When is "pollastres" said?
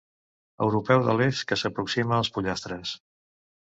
2.39-2.99